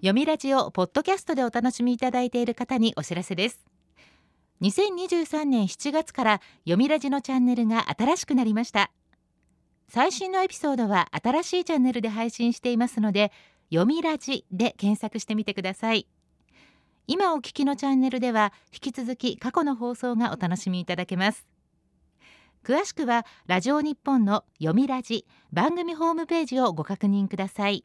[0.00, 3.66] 読みラジオポッドキャストでお楽しみいただいている方にお知らせです。
[4.62, 8.90] 2023年7月から読みラジのチャンネルが新しくなりました。
[9.88, 13.30] 最新のエピソードは新しいチャンネルで配信していますので
[13.68, 16.06] 読みラジで検索してみてください。
[17.06, 21.46] 今お聞きのチャンネルでは引き続き過去の放送がお楽しみいただけます。
[22.64, 27.78] 詳しくはラジオ日本の読みラジ番組ホームページをご確認ください。